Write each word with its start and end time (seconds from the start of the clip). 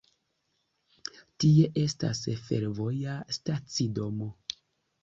Tie 1.43 1.67
estas 1.83 2.25
fervoja 2.49 3.21
stacidomo. 3.39 4.35